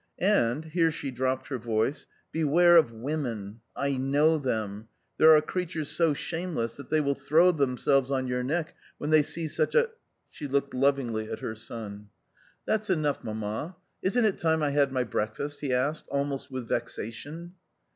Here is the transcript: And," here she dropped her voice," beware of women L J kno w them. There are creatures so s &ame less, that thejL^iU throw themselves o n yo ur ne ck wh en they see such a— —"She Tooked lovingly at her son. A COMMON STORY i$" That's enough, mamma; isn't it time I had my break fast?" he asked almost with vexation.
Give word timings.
And," 0.17 0.65
here 0.65 0.89
she 0.89 1.11
dropped 1.11 1.49
her 1.49 1.59
voice," 1.59 2.07
beware 2.31 2.75
of 2.75 2.91
women 2.91 3.61
L 3.77 3.83
J 3.83 3.97
kno 3.99 4.37
w 4.37 4.41
them. 4.43 4.87
There 5.19 5.35
are 5.35 5.43
creatures 5.43 5.89
so 5.89 6.13
s 6.13 6.33
&ame 6.33 6.55
less, 6.55 6.75
that 6.77 6.89
thejL^iU 6.89 7.15
throw 7.19 7.51
themselves 7.51 8.09
o 8.09 8.15
n 8.15 8.25
yo 8.25 8.37
ur 8.37 8.41
ne 8.43 8.63
ck 8.63 8.73
wh 8.99 9.03
en 9.03 9.09
they 9.11 9.21
see 9.21 9.47
such 9.47 9.75
a— 9.75 9.91
—"She 10.31 10.47
Tooked 10.47 10.73
lovingly 10.73 11.29
at 11.29 11.41
her 11.41 11.53
son. 11.53 11.85
A 11.85 11.85
COMMON 11.85 11.99
STORY 11.99 12.33
i$" 12.33 12.57
That's 12.65 12.89
enough, 12.89 13.23
mamma; 13.23 13.75
isn't 14.01 14.25
it 14.25 14.39
time 14.39 14.63
I 14.63 14.71
had 14.71 14.91
my 14.91 15.03
break 15.03 15.35
fast?" 15.35 15.61
he 15.61 15.71
asked 15.71 16.07
almost 16.07 16.49
with 16.49 16.67
vexation. 16.67 17.53